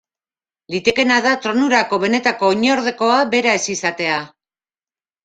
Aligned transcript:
Litekeena 0.75 1.17
da 1.25 1.33
tronurako 1.43 1.99
benetako 2.03 2.49
oinordekoa 2.53 3.19
bera 3.35 3.55
ez 3.59 3.63
izatea. 3.75 4.17